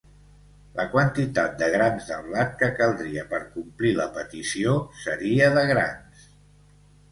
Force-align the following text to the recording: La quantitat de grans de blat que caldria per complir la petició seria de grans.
La 0.77 0.85
quantitat 0.93 1.53
de 1.59 1.67
grans 1.75 2.07
de 2.13 2.17
blat 2.29 2.57
que 2.63 2.71
caldria 2.81 3.27
per 3.35 3.41
complir 3.59 3.93
la 4.01 4.09
petició 4.17 4.75
seria 5.05 5.53
de 5.61 5.69
grans. 5.75 6.27